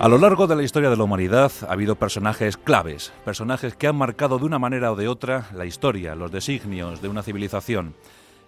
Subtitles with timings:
[0.00, 3.88] A lo largo de la historia de la humanidad ha habido personajes claves, personajes que
[3.88, 7.96] han marcado de una manera o de otra la historia, los designios de una civilización.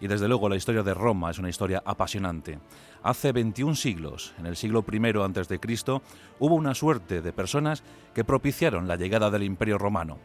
[0.00, 2.60] Y desde luego la historia de Roma es una historia apasionante.
[3.02, 6.02] Hace 21 siglos, en el siglo I Cristo,
[6.38, 7.82] hubo una suerte de personas
[8.14, 10.18] que propiciaron la llegada del Imperio Romano.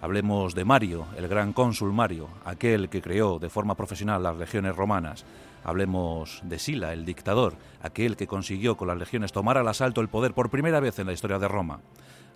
[0.00, 4.76] Hablemos de Mario, el gran cónsul Mario, aquel que creó de forma profesional las legiones
[4.76, 5.24] romanas.
[5.64, 10.08] Hablemos de Sila, el dictador, aquel que consiguió con las legiones tomar al asalto el
[10.08, 11.80] poder por primera vez en la historia de Roma.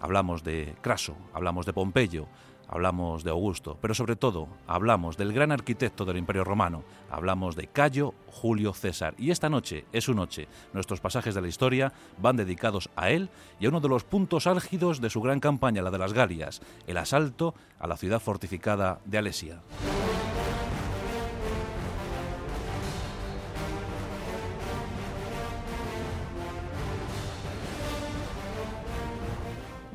[0.01, 2.27] Hablamos de Craso, hablamos de Pompeyo,
[2.73, 7.67] hablamos de Augusto, pero sobre todo hablamos del gran arquitecto del Imperio Romano, hablamos de
[7.67, 9.15] Cayo Julio César.
[9.19, 10.49] Y esta noche es su noche.
[10.73, 13.29] Nuestros pasajes de la historia van dedicados a él
[13.61, 16.63] y a uno de los puntos álgidos de su gran campaña, la de las Galias,
[16.87, 19.61] el asalto a la ciudad fortificada de Alesia.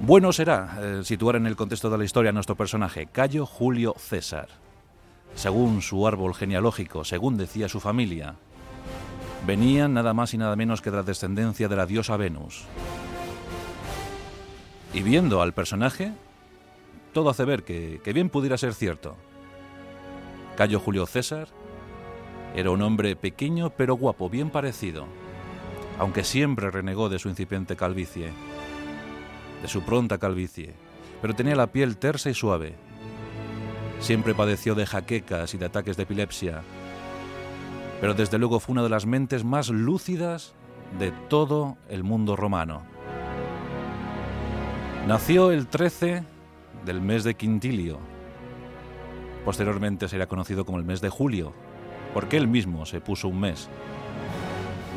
[0.08, 3.94] Bueno será eh, situar en el contexto de la historia a nuestro personaje, Cayo Julio
[3.98, 4.48] César.
[5.36, 8.36] Según su árbol genealógico, según decía su familia,
[9.46, 12.64] venía nada más y nada menos que de la descendencia de la diosa Venus.
[14.94, 16.14] Y viendo al personaje,
[17.12, 19.18] todo hace ver que, que bien pudiera ser cierto.
[20.56, 21.50] Cayo Julio César
[22.56, 25.06] era un hombre pequeño pero guapo, bien parecido,
[26.00, 28.32] aunque siempre renegó de su incipiente calvicie
[29.62, 30.74] de su pronta calvicie,
[31.22, 32.76] pero tenía la piel tersa y suave.
[34.00, 36.62] Siempre padeció de jaquecas y de ataques de epilepsia,
[38.00, 40.54] pero desde luego fue una de las mentes más lúcidas
[41.00, 42.84] de todo el mundo romano.
[45.08, 46.24] Nació el 13
[46.86, 47.98] del mes de Quintilio.
[49.46, 51.54] Posteriormente sería conocido como el mes de julio,
[52.14, 53.70] porque él mismo se puso un mes.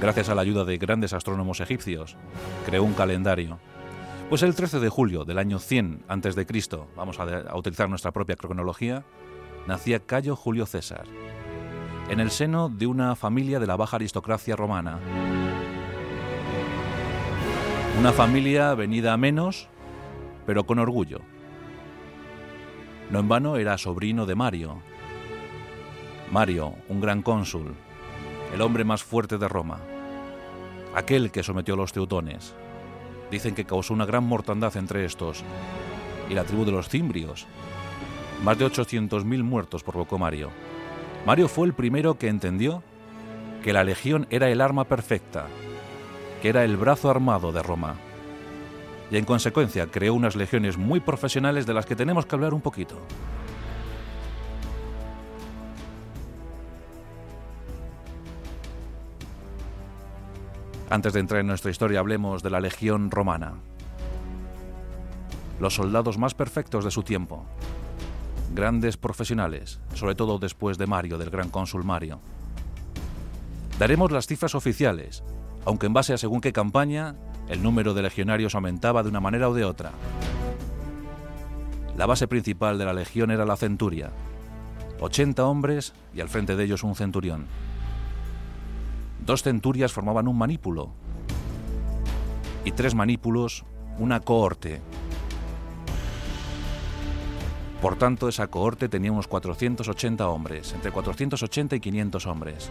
[0.01, 2.17] Gracias a la ayuda de grandes astrónomos egipcios,
[2.67, 3.59] creó un calendario
[4.31, 6.47] pues el 13 de julio del año 100 a.C.,
[6.95, 9.05] vamos a, utilizar nuestra propia cronología,
[9.67, 11.05] nacía Cayo Julio César,
[12.09, 15.01] en el seno de una familia de la baja aristocracia romana.
[17.99, 19.69] Una familia venida a menos,
[20.47, 21.23] pero con orgullo.
[23.11, 24.81] No en vano era sobrino de Mario.
[26.31, 27.75] Mario, un gran cónsul,
[28.55, 29.81] el hombre más fuerte de Roma,
[30.95, 32.55] aquel que sometió a los teutones,
[33.31, 35.45] dicen que causó una gran mortandad entre estos
[36.29, 37.47] y la tribu de los cimbrios.
[38.43, 40.51] Más de 800.000 muertos provocó Mario.
[41.27, 42.83] Mario fue el primero que entendió
[43.63, 45.47] que la legión era el arma perfecta,
[46.41, 47.97] que era el brazo armado de Roma.
[49.11, 52.61] Y en consecuencia creó unas legiones muy profesionales de las que tenemos que hablar un
[52.61, 53.01] poquito.
[60.91, 63.55] Antes de entrar en nuestra historia, hablemos de la Legión Romana.
[65.61, 67.47] Los soldados más perfectos de su tiempo.
[68.53, 72.21] Grandes profesionales, sobre todo después de Mario, del gran cónsul Mario.
[73.79, 75.23] Daremos las cifras oficiales,
[75.65, 77.15] aunque en base a según qué campaña,
[77.49, 79.93] el número de legionarios aumentaba de una manera o de otra.
[81.97, 84.11] La base principal de la legión era la centuria.
[84.99, 87.47] 80 hombres y al frente de ellos un centurión.
[89.25, 90.91] Dos centurias formaban un manípulo
[92.65, 93.65] y tres manípulos
[93.99, 94.81] una cohorte.
[97.81, 102.71] Por tanto, esa cohorte tenía unos 480 hombres, entre 480 y 500 hombres.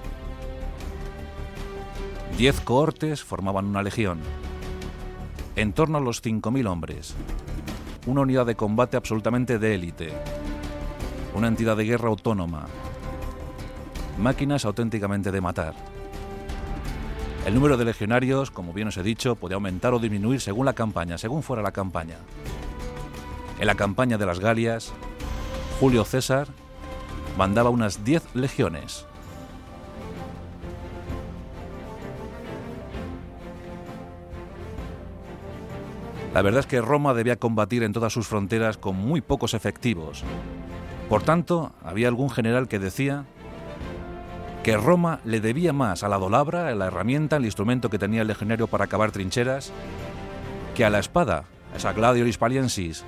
[2.38, 4.20] Diez cohortes formaban una legión,
[5.56, 7.16] en torno a los 5.000 hombres,
[8.06, 10.14] una unidad de combate absolutamente de élite,
[11.36, 12.68] una entidad de guerra autónoma,
[14.20, 15.74] máquinas auténticamente de matar.
[17.46, 20.74] El número de legionarios, como bien os he dicho, podía aumentar o disminuir según la
[20.74, 22.18] campaña, según fuera la campaña.
[23.60, 24.94] En la campaña de las Galias,
[25.80, 26.48] Julio César
[27.38, 29.06] mandaba unas 10 legiones.
[36.34, 40.24] La verdad es que Roma debía combatir en todas sus fronteras con muy pocos efectivos.
[41.10, 43.26] Por tanto, había algún general que decía
[44.64, 48.22] que Roma le debía más a la dolabra, a la herramienta, el instrumento que tenía
[48.22, 49.72] el legionario para acabar trincheras,
[50.76, 51.46] que a la espada,
[51.76, 53.04] esa Gladio Hispaliensis,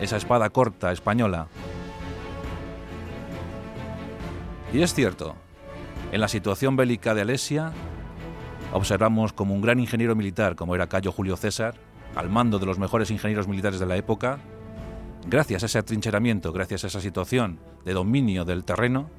[0.00, 1.48] esa espada corta española.
[4.72, 5.34] Y es cierto,
[6.12, 7.72] en la situación bélica de Alesia,
[8.72, 11.74] observamos como un gran ingeniero militar, como era Cayo Julio César,
[12.14, 14.38] al mando de los mejores ingenieros militares de la época,
[15.26, 19.10] gracias a ese atrincheramiento, gracias a esa situación de dominio del terreno,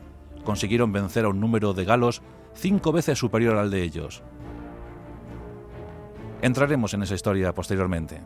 [0.45, 2.21] consiguieron vencer a un número de galos
[2.53, 4.23] cinco veces superior al de ellos.
[6.41, 8.21] Entraremos en esa historia posteriormente.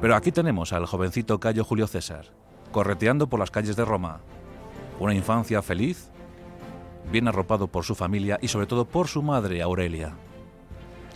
[0.00, 2.26] Pero aquí tenemos al jovencito Cayo Julio César,
[2.72, 4.20] correteando por las calles de Roma.
[4.98, 6.10] Una infancia feliz,
[7.12, 10.14] bien arropado por su familia y sobre todo por su madre Aurelia.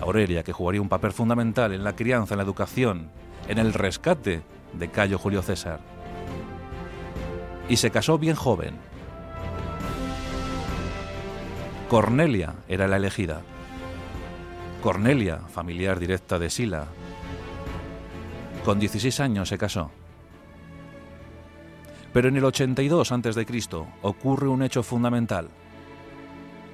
[0.00, 3.10] Aurelia que jugaría un papel fundamental en la crianza, en la educación,
[3.48, 4.42] en el rescate
[4.72, 5.80] de Cayo Julio César.
[7.68, 8.74] Y se casó bien joven.
[11.94, 13.40] Cornelia era la elegida.
[14.82, 16.86] Cornelia, familiar directa de Sila.
[18.64, 19.92] Con 16 años se casó.
[22.12, 23.46] Pero en el 82 a.C.
[24.02, 25.50] ocurre un hecho fundamental.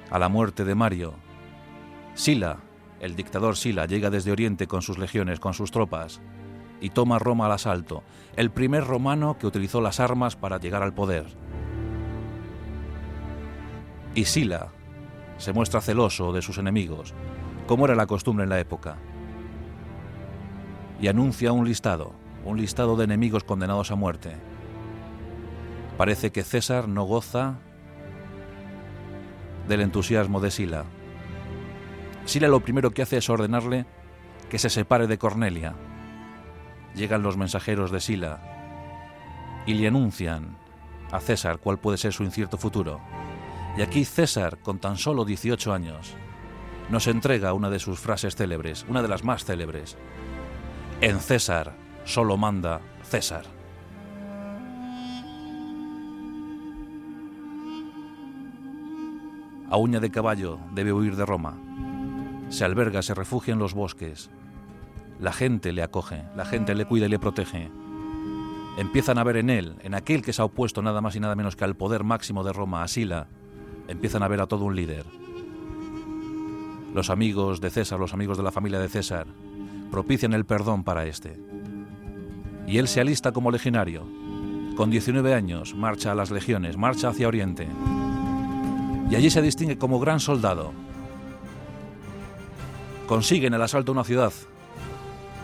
[0.09, 1.13] A la muerte de Mario,
[2.15, 2.57] Sila,
[2.99, 6.19] el dictador Sila, llega desde Oriente con sus legiones, con sus tropas,
[6.81, 8.01] y toma Roma al asalto,
[8.35, 11.27] el primer romano que utilizó las armas para llegar al poder.
[14.15, 14.71] Y Sila
[15.41, 17.15] se muestra celoso de sus enemigos,
[17.65, 18.97] como era la costumbre en la época,
[21.01, 22.13] y anuncia un listado,
[22.45, 24.35] un listado de enemigos condenados a muerte.
[25.97, 27.55] Parece que César no goza
[29.67, 30.83] del entusiasmo de Sila.
[32.25, 33.87] Sila lo primero que hace es ordenarle
[34.47, 35.73] que se separe de Cornelia.
[36.93, 40.55] Llegan los mensajeros de Sila y le anuncian
[41.11, 43.01] a César cuál puede ser su incierto futuro.
[43.77, 46.13] Y aquí César, con tan solo 18 años,
[46.89, 49.97] nos entrega una de sus frases célebres, una de las más célebres.
[50.99, 51.73] En César
[52.03, 53.45] solo manda César.
[59.69, 61.57] A uña de caballo debe huir de Roma.
[62.49, 64.29] Se alberga, se refugia en los bosques.
[65.17, 67.71] La gente le acoge, la gente le cuida y le protege.
[68.77, 71.35] Empiezan a ver en él, en aquel que se ha opuesto nada más y nada
[71.35, 73.27] menos que al poder máximo de Roma, a Sila,
[73.91, 75.05] empiezan a ver a todo un líder
[76.93, 79.27] los amigos de César, los amigos de la familia de César,
[79.89, 81.39] propician el perdón para este.
[82.67, 84.05] Y él se alista como legionario.
[84.75, 87.67] Con 19 años marcha a las legiones, marcha hacia Oriente.
[89.09, 90.71] Y allí se distingue como gran soldado.
[93.07, 94.33] Consigue en el asalto a una ciudad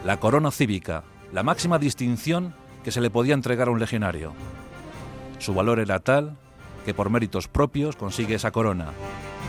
[0.06, 1.04] la corona cívica,
[1.34, 2.54] la máxima distinción
[2.84, 4.32] que se le podía entregar a un legionario.
[5.40, 6.38] Su valor era tal
[6.88, 8.94] que por méritos propios consigue esa corona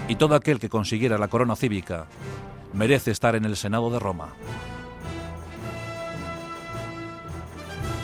[0.09, 2.07] y todo aquel que consiguiera la corona cívica
[2.73, 4.31] merece estar en el Senado de Roma.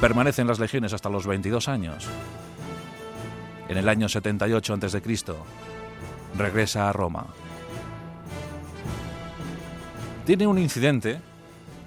[0.01, 2.07] Permanece en las legiones hasta los 22 años.
[3.69, 5.03] En el año 78 a.C.,
[6.39, 7.27] regresa a Roma.
[10.25, 11.21] Tiene un incidente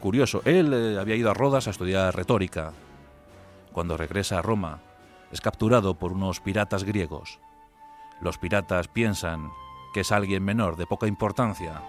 [0.01, 0.41] curioso.
[0.43, 2.73] Él eh, había ido a Rodas a estudiar retórica.
[3.71, 4.81] Cuando regresa a Roma,
[5.31, 7.39] es capturado por unos piratas griegos.
[8.21, 9.49] Los piratas piensan
[9.93, 11.81] que es alguien menor, de poca importancia,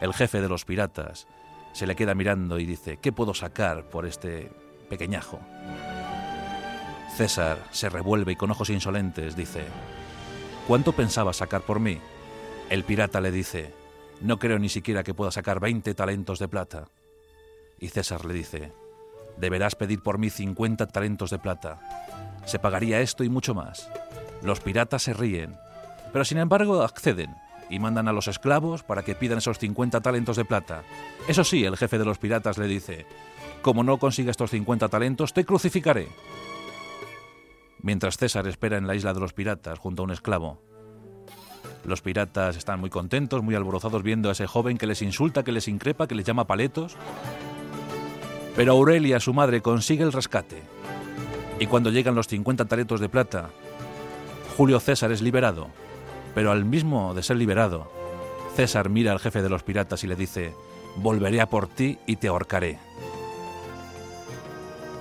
[0.00, 1.26] el jefe de los piratas,
[1.72, 4.50] se le queda mirando y dice, ¿qué puedo sacar por este
[4.88, 5.40] pequeñajo?
[7.16, 9.66] César se revuelve y con ojos insolentes dice,
[10.66, 11.98] ¿cuánto pensaba sacar por mí?
[12.70, 13.74] El pirata le dice,
[14.22, 16.88] no creo ni siquiera que pueda sacar 20 talentos de plata.
[17.78, 18.72] Y César le dice,
[19.36, 21.78] deberás pedir por mí 50 talentos de plata.
[22.46, 23.90] Se pagaría esto y mucho más.
[24.42, 25.58] Los piratas se ríen
[26.16, 27.36] pero sin embargo acceden
[27.68, 30.82] y mandan a los esclavos para que pidan esos 50 talentos de plata.
[31.28, 33.04] Eso sí, el jefe de los piratas le dice,
[33.60, 36.08] como no consiga estos 50 talentos, te crucificaré.
[37.82, 40.62] Mientras César espera en la isla de los piratas junto a un esclavo,
[41.84, 45.52] los piratas están muy contentos, muy alborozados viendo a ese joven que les insulta, que
[45.52, 46.96] les increpa, que les llama paletos.
[48.56, 50.62] Pero Aurelia, su madre, consigue el rescate.
[51.58, 53.50] Y cuando llegan los 50 talentos de plata,
[54.56, 55.68] Julio César es liberado
[56.36, 57.90] pero al mismo de ser liberado,
[58.54, 60.52] César mira al jefe de los piratas y le dice,
[60.96, 62.78] volveré a por ti y te ahorcaré.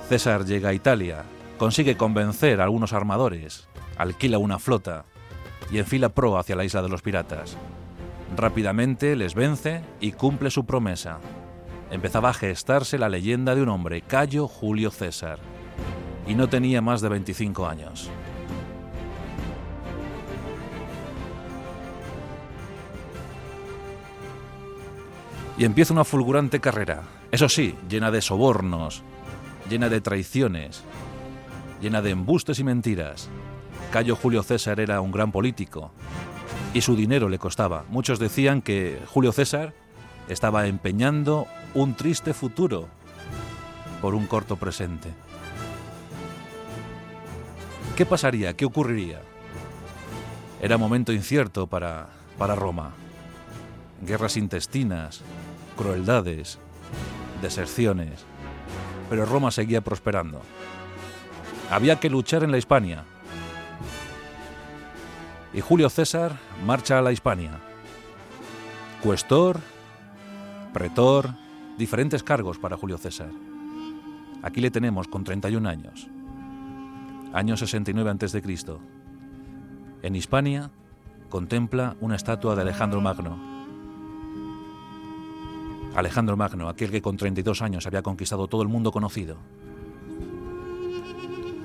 [0.07, 1.25] César llega a Italia,
[1.57, 5.03] consigue convencer a algunos armadores, alquila una flota
[5.69, 7.57] y enfila pro hacia la isla de los piratas.
[8.37, 11.19] Rápidamente les vence y cumple su promesa.
[11.91, 15.39] Empezaba a gestarse la leyenda de un hombre, Cayo Julio César,
[16.27, 18.09] y no tenía más de 25 años.
[25.57, 29.03] y empieza una fulgurante carrera, eso sí, llena de sobornos,
[29.69, 30.83] llena de traiciones,
[31.81, 33.29] llena de embustes y mentiras.
[33.91, 35.91] Cayo Julio César era un gran político
[36.73, 37.85] y su dinero le costaba.
[37.89, 39.73] Muchos decían que Julio César
[40.27, 42.87] estaba empeñando un triste futuro
[44.01, 45.13] por un corto presente.
[47.95, 48.53] ¿Qué pasaría?
[48.57, 49.21] ¿Qué ocurriría?
[50.61, 52.91] Era momento incierto para, para Roma.
[54.01, 55.21] Guerras intestinas,
[55.77, 56.59] crueldades,
[57.41, 58.25] deserciones,
[59.09, 60.41] pero Roma seguía prosperando.
[61.71, 63.05] Había que luchar en la Hispania.
[65.53, 67.61] Y Julio César marcha a la Hispania.
[69.01, 69.61] Cuestor,
[70.73, 71.29] pretor,
[71.77, 73.29] diferentes cargos para Julio César.
[74.43, 76.09] Aquí le tenemos con 31 años.
[77.35, 78.41] Año 69 a.C.
[80.03, 80.71] En Hispania
[81.27, 83.37] contempla una estatua de Alejandro Magno.
[85.97, 89.35] Alejandro Magno, aquel que con 32 años había conquistado todo el mundo conocido.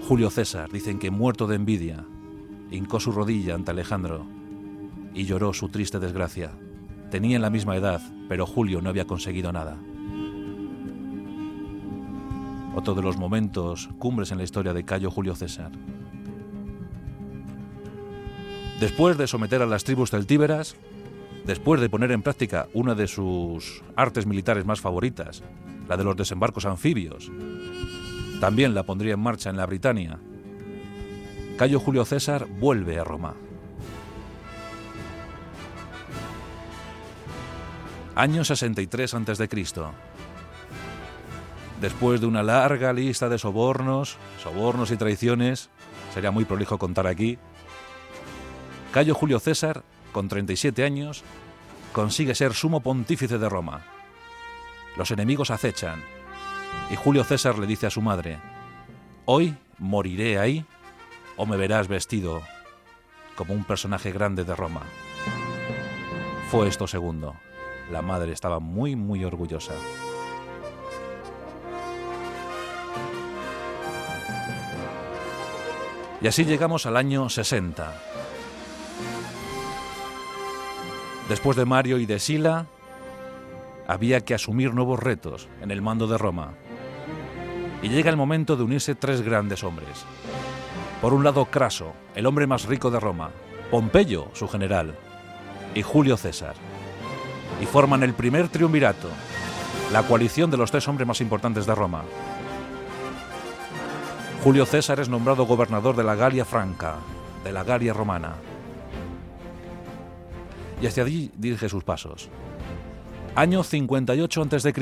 [0.09, 2.05] Julio César, dicen que muerto de envidia,
[2.73, 4.27] hincó su rodilla ante Alejandro
[5.15, 6.51] y lloró su triste desgracia.
[7.13, 9.79] Tenían la misma edad, pero Julio no había conseguido nada.
[12.75, 15.73] Otro de los momentos cumbres en la historia de Cayo Julio César.
[18.79, 20.77] Después de someter a las tribus celtíberas,
[21.45, 25.43] después de poner en práctica una de sus artes militares más favoritas,
[25.89, 27.31] la de los desembarcos anfibios,
[28.41, 30.19] también la pondría en marcha en la Britania.
[31.59, 33.35] Cayo Julio César vuelve a Roma.
[38.15, 39.49] Año 63 a.C.
[41.81, 45.71] Después de una larga lista de sobornos, sobornos y traiciones,
[46.13, 47.39] sería muy prolijo contar aquí,
[48.93, 51.23] Cayo Julio César, con 37 años,
[51.93, 53.83] consigue ser sumo pontífice de Roma.
[54.97, 56.03] Los enemigos acechan
[56.91, 58.41] y Julio César le dice a su madre,
[59.25, 60.67] hoy moriré ahí
[61.37, 62.43] o me verás vestido
[63.37, 64.83] como un personaje grande de Roma.
[66.51, 67.37] Fue esto segundo.
[67.93, 69.75] La madre estaba muy, muy orgullosa.
[76.23, 77.95] Y así llegamos al año 60.
[81.29, 82.67] Después de Mario y de Sila,
[83.87, 86.55] había que asumir nuevos retos en el mando de Roma.
[87.83, 90.05] Y llega el momento de unirse tres grandes hombres.
[91.01, 93.31] Por un lado, Craso, el hombre más rico de Roma,
[93.71, 94.95] Pompeyo, su general,
[95.75, 96.55] y Julio César.
[97.63, 99.09] Y forman el primer triunvirato,
[99.93, 102.05] la coalición de los tres hombres más importantes de Roma.
[104.43, 106.97] Julio César es nombrado gobernador de la Galia Franca,
[107.45, 108.37] de la Galia Romana
[110.81, 112.29] y hacia allí dirige sus pasos.
[113.35, 114.75] Año 58 a.C.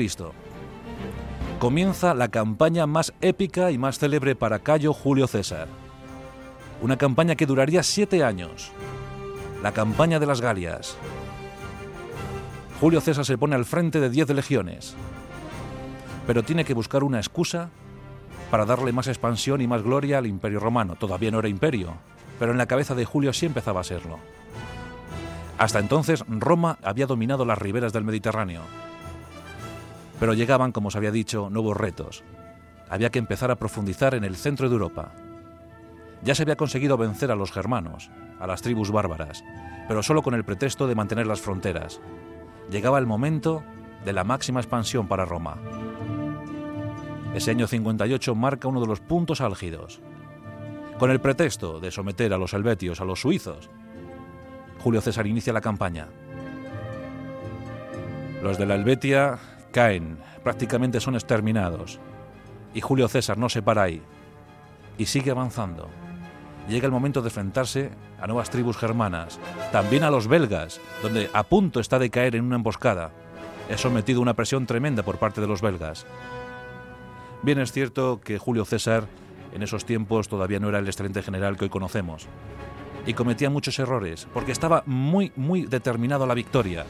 [1.59, 5.67] Comienza la campaña más épica y más célebre para Cayo Julio César.
[6.81, 8.71] Una campaña que duraría siete años.
[9.61, 10.95] La campaña de las Galias.
[12.79, 14.95] Julio César se pone al frente de diez legiones,
[16.25, 17.69] pero tiene que buscar una excusa
[18.51, 20.95] para darle más expansión y más gloria al imperio romano.
[20.95, 21.95] Todavía no era imperio,
[22.39, 24.19] pero en la cabeza de Julio sí empezaba a serlo.
[25.57, 28.61] Hasta entonces Roma había dominado las riberas del Mediterráneo.
[30.19, 32.23] Pero llegaban, como os había dicho, nuevos retos.
[32.89, 35.11] Había que empezar a profundizar en el centro de Europa.
[36.23, 39.43] Ya se había conseguido vencer a los germanos, a las tribus bárbaras,
[39.87, 42.01] pero solo con el pretexto de mantener las fronteras.
[42.69, 43.63] Llegaba el momento
[44.05, 45.57] de la máxima expansión para Roma.
[47.33, 50.01] Ese año 58 marca uno de los puntos álgidos.
[50.97, 53.69] Con el pretexto de someter a los helvetios a los suizos
[54.79, 56.07] Julio César inicia la campaña.
[58.41, 59.37] Los de la Helvetia
[59.71, 61.99] caen, prácticamente son exterminados.
[62.73, 64.01] Y Julio César no se para ahí.
[64.97, 65.89] Y sigue avanzando.
[66.69, 67.89] Llega el momento de enfrentarse
[68.21, 69.39] a nuevas tribus germanas,
[69.71, 73.11] también a los belgas, donde a punto está de caer en una emboscada.
[73.69, 76.05] Es sometido a una presión tremenda por parte de los belgas.
[77.41, 79.07] Bien es cierto que Julio César
[79.53, 82.27] en esos tiempos todavía no era el excelente general que hoy conocemos
[83.05, 86.85] y cometía muchos errores porque estaba muy, muy determinado a la victoria.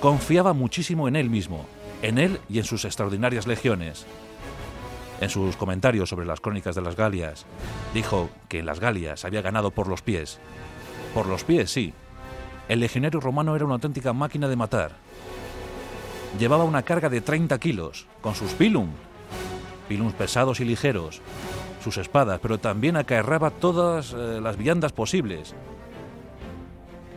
[0.00, 1.64] Confiaba muchísimo en él mismo,
[2.02, 4.04] en él y en sus extraordinarias legiones.
[5.20, 7.46] En sus comentarios sobre las crónicas de las Galias,
[7.94, 10.40] dijo que en las Galias había ganado por los pies.
[11.14, 11.94] Por los pies, sí.
[12.68, 14.90] El legionario romano era una auténtica máquina de matar.
[16.38, 18.88] Llevaba una carga de 30 kilos, con sus pilum,
[19.88, 21.20] pilums pesados y ligeros,
[21.82, 25.54] sus espadas, pero también acarreaba todas eh, las viandas posibles.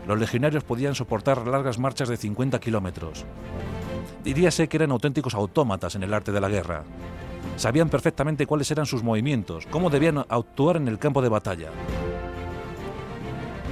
[0.08, 3.26] Los legionarios podían soportar largas marchas de 50 kilómetros.
[4.24, 6.84] Diríase que eran auténticos autómatas en el arte de la guerra.
[7.58, 11.70] Sabían perfectamente cuáles eran sus movimientos, cómo debían actuar en el campo de batalla.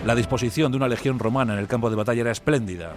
[0.05, 2.93] La disposición de una legión romana en el campo de batalla era espléndida.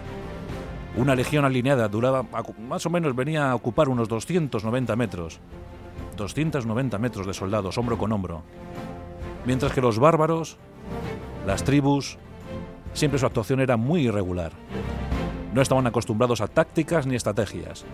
[0.95, 2.25] Una legión alineada duraba
[2.59, 5.39] más o menos venía a ocupar unos 290 metros,
[6.19, 8.43] 290 metros de soldados hombro con hombro,
[9.45, 10.57] mientras que los bárbaros,
[11.47, 12.17] las tribus,
[12.93, 14.51] siempre su actuación era muy irregular.
[15.53, 17.85] No estaban acostumbrados a tácticas ni estrategias.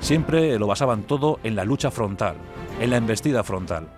[0.00, 2.34] Siempre lo basaban todo en la lucha frontal,
[2.80, 3.88] en la embestida frontal.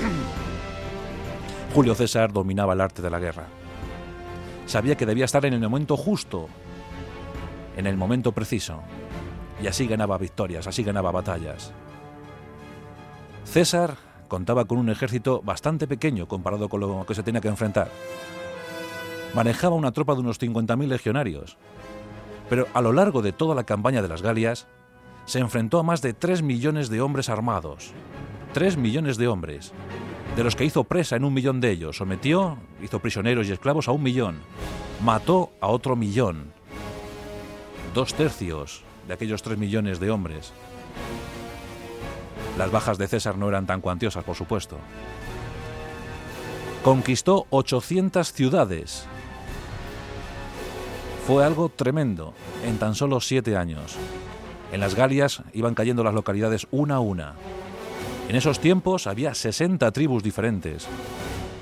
[1.74, 3.46] Julio César dominaba el arte de la guerra.
[4.66, 6.48] Sabía que debía estar en el momento justo,
[7.76, 8.80] en el momento preciso,
[9.62, 11.72] y así ganaba victorias, así ganaba batallas.
[13.46, 13.96] César
[14.28, 17.90] contaba con un ejército bastante pequeño comparado con lo que se tenía que enfrentar.
[19.34, 21.56] Manejaba una tropa de unos 50.000 legionarios,
[22.50, 24.66] pero a lo largo de toda la campaña de las Galias
[25.24, 27.92] se enfrentó a más de 3 millones de hombres armados.
[28.52, 29.72] 3 millones de hombres,
[30.36, 33.88] de los que hizo presa en un millón de ellos, sometió, hizo prisioneros y esclavos
[33.88, 34.40] a un millón,
[35.02, 36.52] mató a otro millón.
[37.94, 40.52] Dos tercios de aquellos 3 millones de hombres.
[42.56, 44.78] Las bajas de César no eran tan cuantiosas, por supuesto.
[46.82, 49.04] Conquistó 800 ciudades.
[51.26, 52.32] Fue algo tremendo
[52.64, 53.96] en tan solo siete años.
[54.72, 57.34] En las Galias iban cayendo las localidades una a una.
[58.28, 60.86] En esos tiempos había 60 tribus diferentes.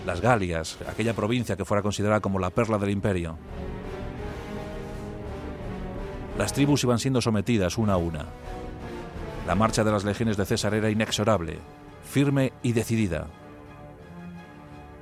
[0.07, 3.37] Las Galias, aquella provincia que fuera considerada como la perla del imperio.
[6.39, 8.27] Las tribus iban siendo sometidas una a una.
[9.47, 11.59] La marcha de las legiones de César era inexorable,
[12.03, 13.27] firme y decidida.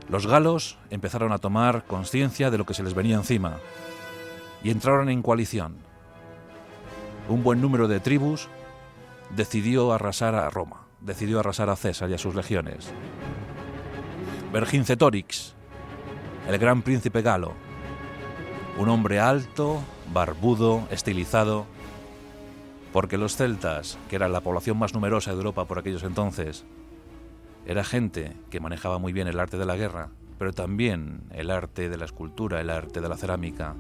[0.09, 3.59] Los galos empezaron a tomar conciencia de lo que se les venía encima
[4.65, 5.77] y entraron en coalición.
[7.29, 8.49] Un buen número de tribus
[9.31, 12.93] decidió arrasar a Roma, decidió arrasar a César y a sus legiones.
[14.53, 15.55] Vercingetorix,
[16.49, 17.53] el gran príncipe galo,
[18.77, 19.81] un hombre alto,
[20.13, 21.67] barbudo, estilizado,
[22.93, 26.65] porque los celtas, que eran la población más numerosa de Europa por aquellos entonces,
[27.65, 31.89] era gente que manejaba muy bien el arte de la guerra, pero también el arte
[31.89, 33.75] de la escultura, el arte de la cerámica.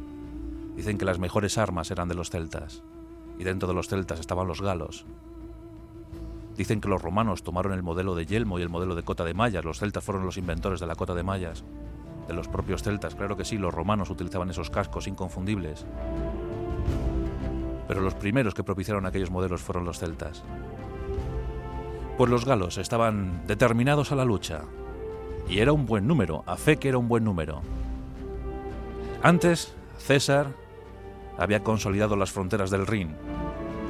[0.76, 2.82] Dicen que las mejores armas eran de los celtas,
[3.38, 5.04] y dentro de los celtas estaban los galos.
[6.56, 9.34] Dicen que los romanos tomaron el modelo de yelmo y el modelo de cota de
[9.34, 11.64] mallas, los celtas fueron los inventores de la cota de mallas,
[12.28, 15.84] de los propios celtas, claro que sí, los romanos utilizaban esos cascos inconfundibles.
[17.92, 20.42] Pero los primeros que propiciaron aquellos modelos fueron los celtas.
[22.16, 24.62] Pues los galos estaban determinados a la lucha.
[25.46, 27.60] Y era un buen número, a fe que era un buen número.
[29.22, 30.54] Antes, César
[31.36, 33.14] había consolidado las fronteras del Rin,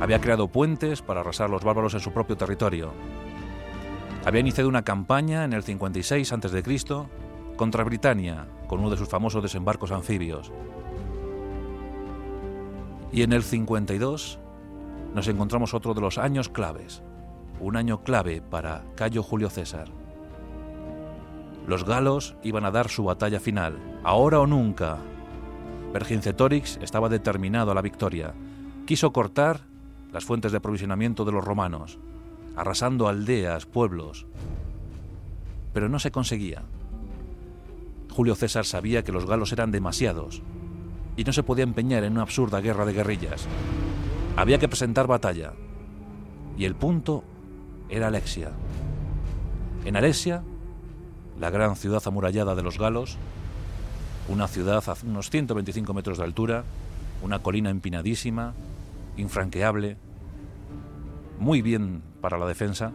[0.01, 2.93] había creado puentes para arrasar los bárbaros en su propio territorio.
[4.25, 6.65] Había iniciado una campaña en el 56 a.C.
[7.55, 10.51] contra Britania, con uno de sus famosos desembarcos anfibios.
[13.13, 14.39] Y en el 52
[15.15, 17.03] nos encontramos otro de los años claves,
[17.61, 19.89] un año clave para Cayo Julio César.
[21.67, 24.97] Los galos iban a dar su batalla final, ahora o nunca.
[25.93, 28.33] Vercingetorix estaba determinado a la victoria.
[28.87, 29.61] Quiso cortar
[30.11, 31.99] las fuentes de aprovisionamiento de los romanos,
[32.57, 34.27] arrasando aldeas, pueblos.
[35.75, 36.63] Pero no se conseguía.
[38.11, 40.43] Julio César sabía que los galos eran demasiados
[41.17, 43.47] y no se podía empeñar en una absurda guerra de guerrillas.
[44.37, 45.53] Había que presentar batalla.
[46.57, 47.25] Y el punto
[47.89, 48.51] era Alexia.
[49.85, 50.43] En Alexia,
[51.39, 53.17] la gran ciudad amurallada de los galos,
[54.29, 56.65] una ciudad a unos 125 metros de altura,
[57.23, 58.55] una colina empinadísima,
[59.17, 59.97] infranqueable,
[61.39, 62.93] muy bien para la defensa,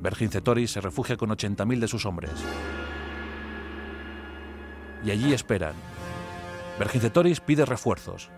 [0.00, 2.32] Vercingetorix se refugia con 80.000 de sus hombres.
[5.04, 5.74] Y allí esperan,
[6.78, 8.30] Vercingetorix pide refuerzos.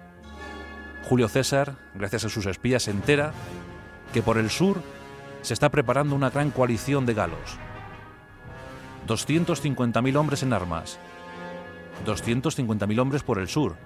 [1.08, 3.32] Julio César, gracias a sus espías, se entera
[4.12, 4.80] que por el sur
[5.42, 7.58] se está preparando una gran coalición de galos.
[9.06, 10.98] 250.000 hombres en armas.
[12.06, 13.76] 250.000 hombres por el sur.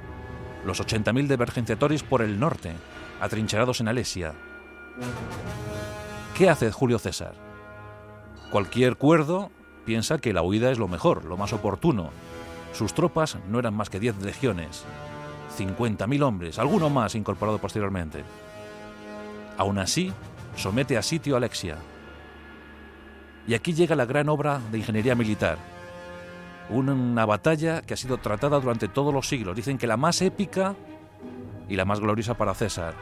[0.67, 2.73] Los 80.000 de Vercingetorix por el norte,
[3.21, 4.35] atrincherados en Alesia.
[6.37, 7.35] ¿Qué hace Julio César?
[8.51, 9.51] Cualquier cuerdo
[9.85, 12.11] piensa que la huida es lo mejor, lo más oportuno,
[12.73, 14.85] sus tropas no eran más que 10 legiones,
[15.59, 18.25] 50.000 hombres, alguno más incorporado posteriormente.
[19.59, 20.13] Aún así,
[20.57, 21.77] somete a sitio Alexia.
[23.47, 25.59] Y aquí llega la gran obra de ingeniería militar.
[26.71, 29.57] Una batalla que ha sido tratada durante todos los siglos.
[29.57, 30.75] Dicen que la más épica
[31.69, 32.95] y la más gloriosa para César.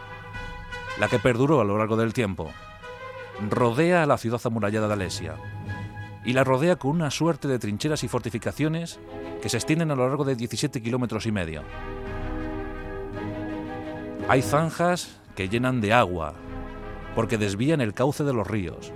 [0.98, 2.50] La que perduró a lo largo del tiempo.
[3.48, 5.37] Rodea a la ciudad amurallada de Alesia
[6.24, 9.00] y la rodea con una suerte de trincheras y fortificaciones
[9.40, 11.62] que se extienden a lo largo de 17 kilómetros y medio.
[14.28, 16.35] Hay zanjas que llenan de agua,
[17.14, 18.92] porque desvían el cauce de los ríos.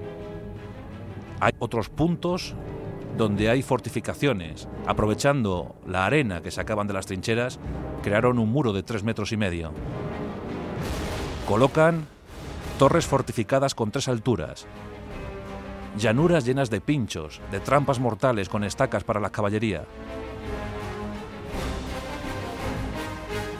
[1.40, 2.54] Hay otros puntos
[3.16, 4.68] donde hay fortificaciones.
[4.86, 7.58] Aprovechando la arena que sacaban de las trincheras,
[8.02, 9.72] crearon un muro de tres metros y medio.
[11.48, 12.06] Colocan
[12.78, 14.66] torres fortificadas con tres alturas,
[15.96, 19.84] llanuras llenas de pinchos, de trampas mortales con estacas para la caballería.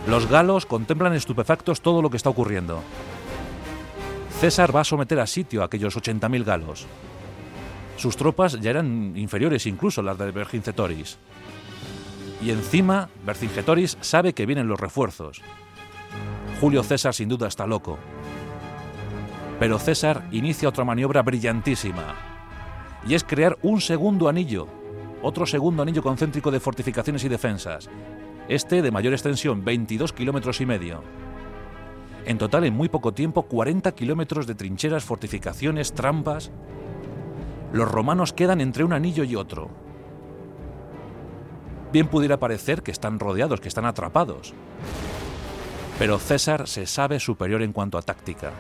[0.07, 2.83] Los galos contemplan estupefactos todo lo que está ocurriendo.
[4.41, 6.87] César va a someter a sitio a aquellos 80.000 galos.
[7.97, 11.17] Sus tropas ya eran inferiores incluso a las de Vercingetoris.
[12.43, 15.41] Y encima, Vercingetoris sabe que vienen los refuerzos.
[16.61, 17.99] Julio César sin duda está loco.
[19.65, 22.15] Pero César inicia otra maniobra brillantísima.
[23.09, 24.69] Y es crear un segundo anillo,
[25.23, 27.89] otro segundo anillo concéntrico de fortificaciones y defensas.
[28.47, 31.03] Este de mayor extensión, 22 kilómetros y medio.
[32.27, 36.51] En total, en muy poco tiempo, 40 kilómetros de trincheras, fortificaciones, trampas.
[37.73, 39.71] Los romanos quedan entre un anillo y otro.
[41.91, 44.53] Bien pudiera parecer que están rodeados, que están atrapados.
[45.99, 48.53] Pero César se sabe superior en cuanto a táctica.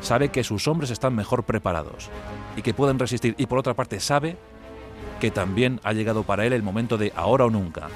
[0.00, 2.10] Sabe que sus hombres están mejor preparados
[2.56, 3.34] y que pueden resistir.
[3.38, 4.36] Y por otra parte sabe
[5.20, 7.88] que también ha llegado para él el momento de ahora o nunca.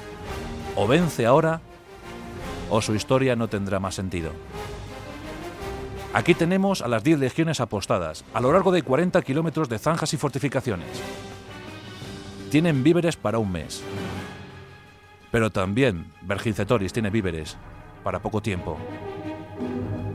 [0.75, 1.61] O vence ahora
[2.69, 4.31] o su historia no tendrá más sentido.
[6.13, 10.13] Aquí tenemos a las 10 legiones apostadas, a lo largo de 40 kilómetros de zanjas
[10.13, 10.89] y fortificaciones.
[12.49, 13.81] Tienen víveres para un mes.
[15.31, 17.55] Pero también Vergingetoris tiene víveres
[18.03, 18.77] para poco tiempo.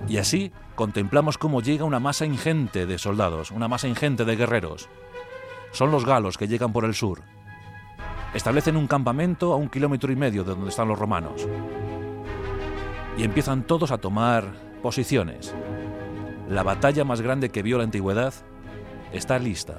[0.08, 4.88] Y así contemplamos cómo llega una masa ingente de soldados, una masa ingente de guerreros.
[5.72, 7.22] Son los galos que llegan por el sur.
[8.34, 11.46] Establecen un campamento a un kilómetro y medio de donde están los romanos
[13.16, 14.44] y empiezan todos a tomar
[14.82, 15.54] posiciones.
[16.48, 18.34] La batalla más grande que vio la antigüedad
[19.12, 19.78] está lista.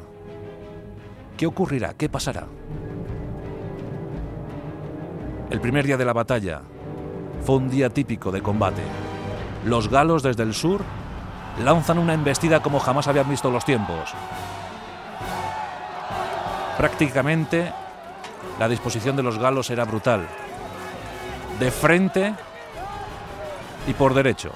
[1.38, 1.94] ¿Qué ocurrirá?
[1.94, 2.48] ¿Qué pasará?
[5.50, 6.62] El primer día de la batalla
[7.44, 8.82] fue un día típico de combate.
[9.66, 10.82] Los galos desde el sur
[11.64, 14.14] lanzan una embestida como jamás habían visto los tiempos.
[16.78, 17.74] Prácticamente
[18.60, 20.28] la disposición de los galos era brutal.
[21.60, 22.34] De frente
[23.88, 24.52] y por derecho.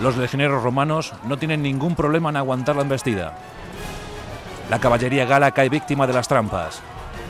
[0.00, 3.36] Los legioneros romanos no tienen ningún problema en aguantar la embestida.
[4.70, 6.80] La caballería gala cae víctima de las trampas.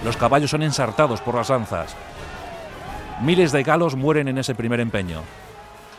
[0.05, 1.95] Los caballos son ensartados por las lanzas.
[3.23, 5.23] Miles de galos mueren en ese primer empeño.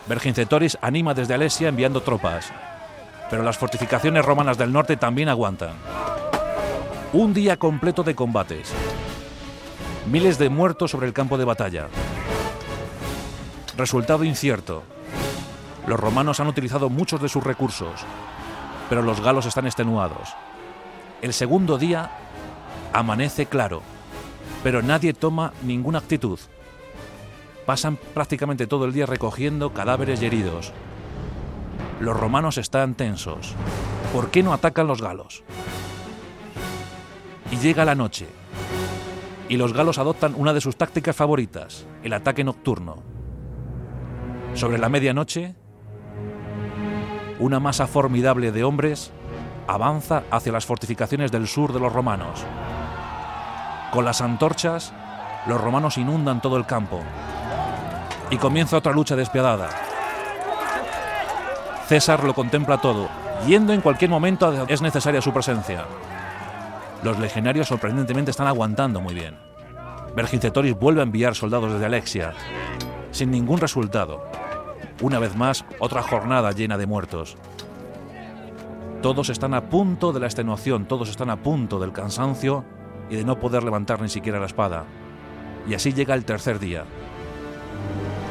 [0.09, 2.51] Vergingetoris anima desde Alesia enviando tropas.
[3.29, 5.73] Pero las fortificaciones romanas del norte también aguantan.
[7.13, 8.73] Un día completo de combates.
[10.11, 11.89] Miles de muertos sobre el campo de batalla.
[13.77, 14.81] Resultado incierto.
[15.85, 18.01] Los romanos han utilizado muchos de sus recursos,
[18.89, 20.29] pero los galos están extenuados.
[21.21, 22.09] El segundo día
[22.93, 23.83] amanece claro,
[24.63, 26.39] pero nadie toma ninguna actitud.
[27.69, 30.73] Pasan prácticamente todo el día recogiendo cadáveres y heridos.
[31.99, 33.53] Los romanos están tensos.
[34.11, 35.43] ¿Por qué no atacan los galos?
[37.51, 38.25] Y llega la noche.
[39.49, 43.03] Y los galos adoptan una de sus tácticas favoritas, el ataque nocturno.
[44.55, 45.53] Sobre la medianoche,
[47.37, 49.11] una masa formidable de hombres
[49.67, 52.43] avanza hacia las fortificaciones del sur de los romanos.
[53.91, 54.91] Con las antorchas,
[55.45, 57.03] los romanos inundan todo el campo.
[58.31, 59.69] Y comienza otra lucha despiadada.
[61.87, 63.09] César lo contempla todo,
[63.47, 65.85] yendo en cualquier momento es necesaria su presencia.
[67.01, 69.37] Los legionarios sorprendentemente están aguantando muy bien.
[70.15, 72.33] Vergingetoris vuelve a enviar soldados desde Alexia,
[73.11, 74.23] sin ningún resultado.
[75.01, 77.37] Una vez más, otra jornada llena de muertos.
[79.01, 82.65] Todos están a punto de la extenuación, todos están a punto del cansancio
[83.09, 84.83] y de no poder levantar ni siquiera la espada.
[85.67, 86.83] Y así llega el tercer día.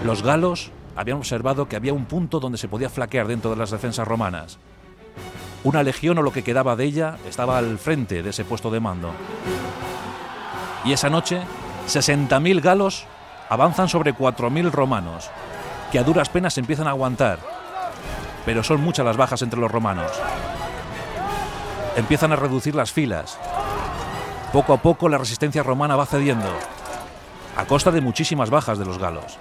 [0.04, 3.70] Los galos habían observado que había un punto donde se podía flaquear dentro de las
[3.70, 4.58] defensas romanas.
[5.64, 8.80] Una legión o lo que quedaba de ella estaba al frente de ese puesto de
[8.80, 9.10] mando.
[10.84, 11.42] Y esa noche,
[11.88, 13.06] 60.000 galos
[13.48, 15.30] avanzan sobre 4.000 romanos,
[15.90, 17.40] que a duras penas empiezan a aguantar.
[18.46, 20.12] Pero son muchas las bajas entre los romanos.
[21.96, 23.36] Empiezan a reducir las filas.
[24.52, 26.48] Poco a poco la resistencia romana va cediendo,
[27.56, 29.38] a costa de muchísimas bajas de los galos.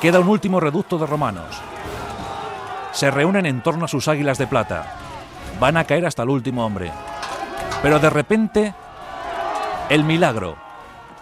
[0.00, 1.60] Queda un último reducto de romanos.
[2.92, 4.96] Se reúnen en torno a sus águilas de plata.
[5.60, 6.90] Van a caer hasta el último hombre.
[7.82, 8.74] Pero de repente,
[9.90, 10.56] el milagro,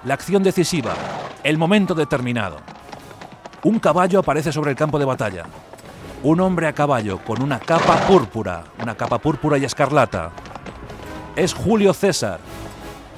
[0.05, 0.95] la acción decisiva,
[1.43, 2.59] el momento determinado.
[3.65, 5.47] Un caballo aparece sobre el campo de batalla.
[6.23, 10.31] Un hombre a caballo con una capa púrpura, una capa púrpura y escarlata.
[11.35, 12.39] Es Julio César,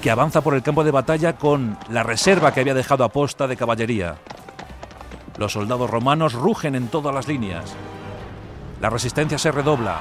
[0.00, 3.46] que avanza por el campo de batalla con la reserva que había dejado a posta
[3.46, 4.16] de caballería.
[5.40, 7.74] Los soldados romanos rugen en todas las líneas.
[8.78, 9.96] La resistencia se redobla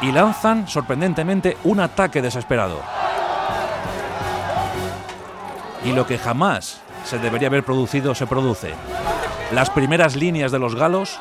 [0.00, 2.80] y lanzan sorprendentemente un ataque desesperado.
[5.84, 8.72] Y lo que jamás se debería haber producido se produce.
[9.50, 11.18] Las primeras líneas de los galos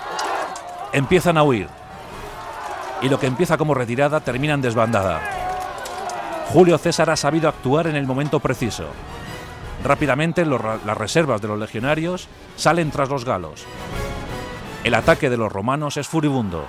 [0.94, 1.70] empiezan a huir.
[3.02, 5.20] Y lo que empieza como retirada termina en desbandada.
[6.54, 8.86] Julio César ha sabido actuar en el momento preciso.
[9.84, 13.66] Rápidamente las reservas de los legionarios salen tras los galos.
[14.84, 16.66] El ataque de los romanos es furibundo.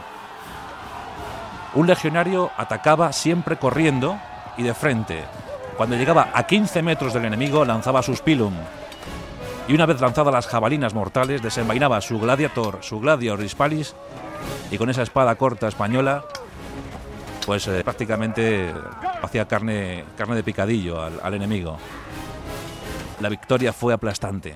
[1.74, 4.18] Un legionario atacaba siempre corriendo
[4.56, 5.24] y de frente.
[5.76, 8.54] Cuando llegaba a 15 metros del enemigo lanzaba su spilum.
[9.68, 13.94] Y una vez lanzadas las jabalinas mortales, desenvainaba su gladiator, su gladior hispalis,
[14.70, 16.24] y con esa espada corta española,
[17.46, 18.72] pues eh, prácticamente
[19.22, 21.78] hacía carne, carne de picadillo al enemigo.
[23.20, 24.54] La victoria fue aplastante.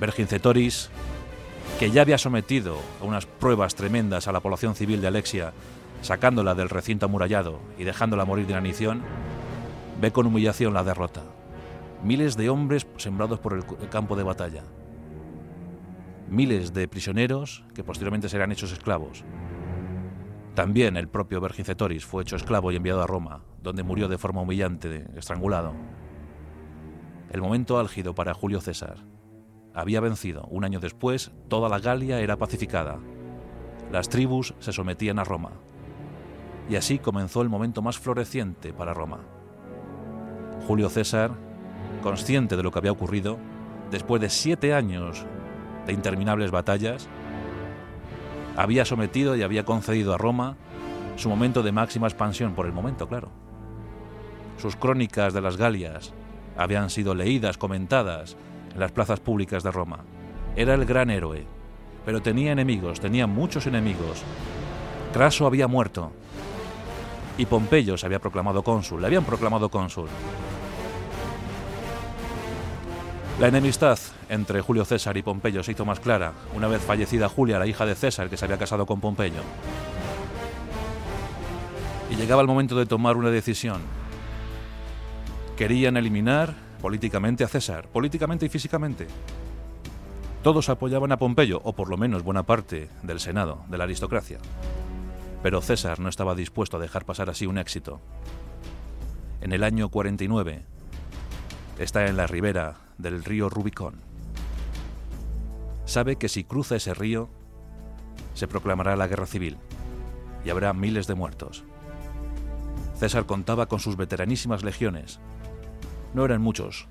[0.00, 0.90] Vergingetoris,
[1.78, 5.52] que ya había sometido a unas pruebas tremendas a la población civil de Alexia,
[6.02, 9.02] sacándola del recinto amurallado y dejándola morir de inanición,
[10.00, 11.22] ve con humillación la derrota.
[12.02, 14.64] Miles de hombres sembrados por el campo de batalla.
[16.28, 19.22] Miles de prisioneros que posteriormente serán hechos esclavos.
[20.54, 24.40] También el propio Vergingetoris fue hecho esclavo y enviado a Roma, donde murió de forma
[24.40, 25.74] humillante, estrangulado
[27.30, 28.98] el momento álgido para Julio César.
[29.74, 30.46] Había vencido.
[30.50, 32.98] Un año después, toda la Galia era pacificada.
[33.92, 35.50] Las tribus se sometían a Roma.
[36.68, 39.20] Y así comenzó el momento más floreciente para Roma.
[40.66, 41.32] Julio César,
[42.02, 43.38] consciente de lo que había ocurrido,
[43.90, 45.24] después de siete años
[45.86, 47.08] de interminables batallas,
[48.56, 50.56] había sometido y había concedido a Roma
[51.16, 53.28] su momento de máxima expansión por el momento, claro.
[54.56, 56.14] Sus crónicas de las Galias,
[56.56, 58.36] habían sido leídas, comentadas
[58.72, 60.00] en las plazas públicas de Roma.
[60.56, 61.46] Era el gran héroe,
[62.04, 64.22] pero tenía enemigos, tenía muchos enemigos.
[65.12, 66.12] Craso había muerto
[67.38, 70.08] y Pompeyo se había proclamado cónsul, le habían proclamado cónsul.
[73.38, 73.98] La enemistad
[74.30, 77.84] entre Julio César y Pompeyo se hizo más clara una vez fallecida Julia, la hija
[77.84, 79.42] de César, que se había casado con Pompeyo.
[82.10, 83.82] Y llegaba el momento de tomar una decisión.
[85.56, 89.06] Querían eliminar políticamente a César, políticamente y físicamente.
[90.42, 94.38] Todos apoyaban a Pompeyo, o por lo menos buena parte del Senado, de la aristocracia.
[95.42, 98.02] Pero César no estaba dispuesto a dejar pasar así un éxito.
[99.40, 100.62] En el año 49
[101.78, 103.94] está en la ribera del río Rubicón.
[105.86, 107.30] Sabe que si cruza ese río,
[108.34, 109.56] se proclamará la guerra civil
[110.44, 111.64] y habrá miles de muertos.
[112.94, 115.18] César contaba con sus veteranísimas legiones,
[116.16, 116.88] no eran muchos.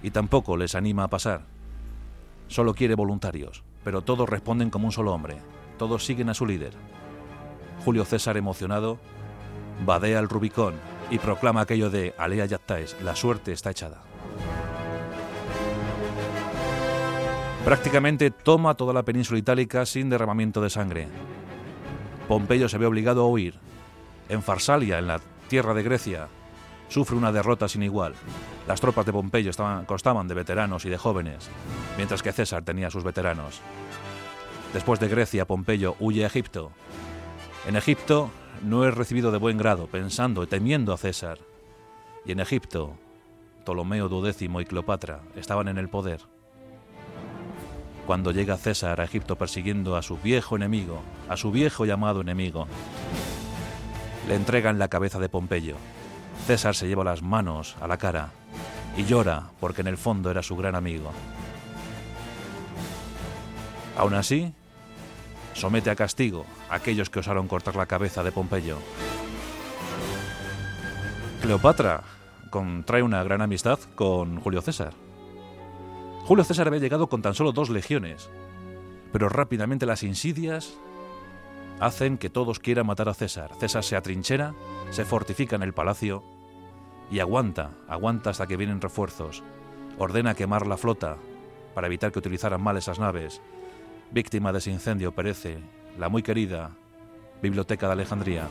[0.00, 1.42] Y tampoco les anima a pasar.
[2.46, 5.38] Solo quiere voluntarios, pero todos responden como un solo hombre.
[5.76, 6.72] Todos siguen a su líder.
[7.84, 8.98] Julio César, emocionado,
[9.84, 10.74] vadea el Rubicón
[11.10, 14.02] y proclama aquello de Alea Yactaes, la suerte está echada.
[17.64, 21.08] Prácticamente toma toda la península itálica sin derramamiento de sangre.
[22.28, 23.54] Pompeyo se ve obligado a huir.
[24.28, 26.28] En Farsalia, en la tierra de Grecia,
[26.88, 28.14] sufre una derrota sin igual.
[28.66, 31.48] Las tropas de Pompeyo estaban, constaban de veteranos y de jóvenes,
[31.96, 33.60] mientras que César tenía sus veteranos.
[34.72, 36.72] Después de Grecia, Pompeyo huye a Egipto.
[37.66, 38.30] En Egipto
[38.62, 41.38] no es recibido de buen grado, pensando y temiendo a César.
[42.24, 42.96] Y en Egipto,
[43.64, 46.20] Ptolomeo XII y Cleopatra estaban en el poder.
[48.06, 52.66] Cuando llega César a Egipto persiguiendo a su viejo enemigo, a su viejo llamado enemigo,
[54.26, 55.76] le entregan la cabeza de Pompeyo,
[56.46, 58.30] César se lleva las manos a la cara
[58.96, 61.12] y llora porque en el fondo era su gran amigo.
[63.96, 64.52] Aún así,
[65.54, 68.78] somete a castigo a aquellos que osaron cortar la cabeza de Pompeyo.
[71.42, 72.02] Cleopatra
[72.50, 74.92] contrae una gran amistad con Julio César.
[76.24, 78.30] Julio César había llegado con tan solo dos legiones,
[79.12, 80.78] pero rápidamente las insidias
[81.80, 83.50] hacen que todos quieran matar a César.
[83.58, 84.54] César se atrinchera,
[84.90, 86.22] se fortifica en el palacio
[87.10, 89.42] y aguanta, aguanta hasta que vienen refuerzos.
[89.98, 91.16] Ordena quemar la flota
[91.74, 93.40] para evitar que utilizaran mal esas naves.
[94.10, 95.58] Víctima de ese incendio perece
[95.98, 96.70] la muy querida
[97.42, 98.48] Biblioteca de Alejandría.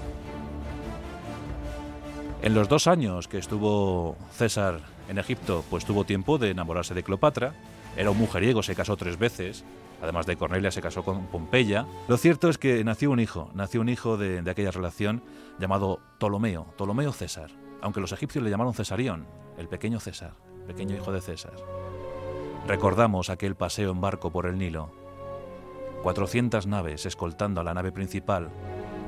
[2.41, 7.03] En los dos años que estuvo César en Egipto, pues tuvo tiempo de enamorarse de
[7.03, 7.53] Cleopatra.
[7.97, 9.65] Era un mujeriego, se casó tres veces.
[10.01, 11.87] Además de Cornelia, se casó con Pompeya.
[12.07, 15.23] Lo cierto es que nació un hijo, nació un hijo de, de aquella relación
[15.59, 17.49] llamado Ptolomeo, Ptolomeo César
[17.81, 20.33] aunque los egipcios le llamaron Cesarión, el pequeño César,
[20.65, 21.53] pequeño hijo de César.
[22.67, 24.91] Recordamos aquel paseo en barco por el Nilo.
[26.03, 28.49] 400 naves escoltando a la nave principal,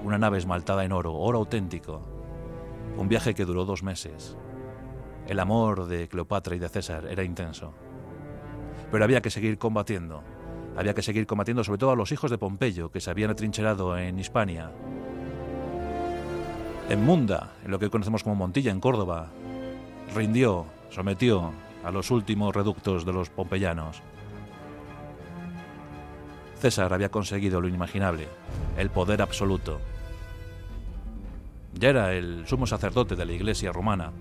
[0.04, 2.02] una nave esmaltada en oro, oro auténtico.
[2.98, 4.38] Un viaje que duró dos meses.
[5.28, 7.74] El amor de Cleopatra y de César era intenso.
[8.92, 10.24] Pero había que seguir combatiendo.
[10.80, 13.98] Había que seguir combatiendo sobre todo a los hijos de Pompeyo, que se habían atrincherado
[13.98, 14.72] en Hispania.
[16.88, 19.28] En Munda, en lo que conocemos como Montilla, en Córdoba,
[20.16, 21.52] rindió, sometió
[21.84, 24.02] a los últimos reductos de los pompeyanos.
[26.62, 28.30] César había conseguido lo inimaginable,
[28.78, 29.82] el poder absoluto.
[31.74, 34.14] Ya era el sumo sacerdote de la iglesia romana,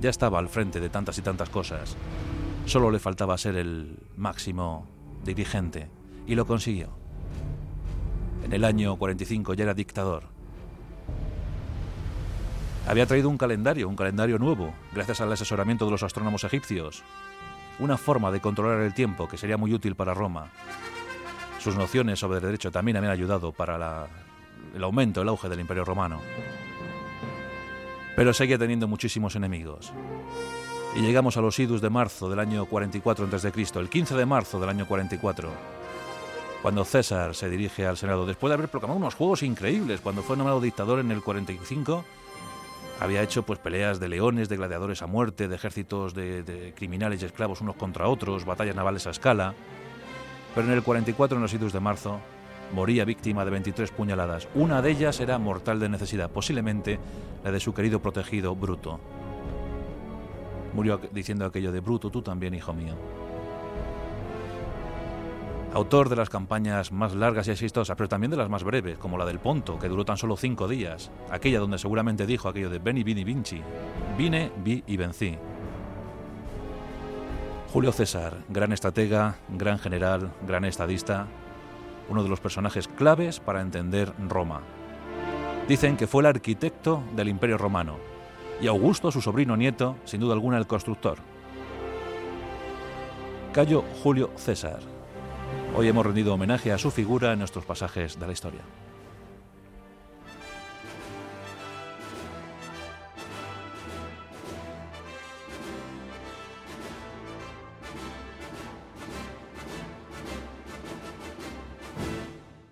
[0.00, 1.96] ya estaba al frente de tantas y tantas cosas.
[2.66, 4.86] Solo le faltaba ser el máximo
[5.24, 5.90] dirigente,
[6.26, 6.90] y lo consiguió.
[8.44, 10.24] En el año 45 ya era dictador.
[12.86, 17.02] Había traído un calendario, un calendario nuevo, gracias al asesoramiento de los astrónomos egipcios.
[17.78, 20.50] Una forma de controlar el tiempo que sería muy útil para Roma.
[21.58, 24.08] Sus nociones sobre el derecho también habían ayudado para
[24.74, 26.20] el aumento, el auge del Imperio Romano.
[28.16, 29.92] Pero seguía teniendo muchísimos enemigos.
[30.96, 34.58] Y llegamos a los idus de marzo del año 44 a.C., el 15 de marzo
[34.58, 35.50] del año 44,
[36.62, 40.36] cuando César se dirige al Senado, después de haber proclamado unos juegos increíbles, cuando fue
[40.36, 42.04] nombrado dictador en el 45,
[43.00, 47.26] había hecho pues peleas de leones, de gladiadores a muerte, de ejércitos de, criminales y
[47.26, 49.54] esclavos unos contra otros, batallas navales a escala.
[50.54, 52.18] Pero en el 44, en los idus de marzo,
[52.74, 54.48] moría víctima de 23 puñaladas.
[54.54, 56.98] Una de ellas era mortal de necesidad, posiblemente
[57.44, 58.98] la de su querido protegido Bruto.
[60.74, 62.94] Murió diciendo aquello de Bruto, tú también, hijo mío.
[65.74, 69.18] Autor de las campañas más largas y exitosas, pero también de las más breves, como
[69.18, 72.78] la del Ponto, que duró tan solo cinco días, aquella donde seguramente dijo aquello de
[72.78, 73.60] Beni, Vini, Vinci.
[74.16, 75.36] Vine, vi y vencí.
[77.72, 81.26] Julio César, gran estratega, gran general, gran estadista,
[82.08, 84.62] uno de los personajes claves para entender Roma.
[85.68, 88.17] Dicen que fue el arquitecto del Imperio Romano
[88.60, 91.18] y Augusto, su sobrino nieto, sin duda alguna el constructor.
[93.52, 94.80] Cayo Julio César.
[95.76, 98.60] Hoy hemos rendido homenaje a su figura en nuestros pasajes de la historia.